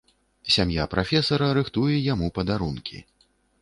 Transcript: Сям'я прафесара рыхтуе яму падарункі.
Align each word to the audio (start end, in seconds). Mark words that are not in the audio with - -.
Сям'я 0.55 0.87
прафесара 0.95 1.53
рыхтуе 1.59 2.01
яму 2.09 2.35
падарункі. 2.39 3.09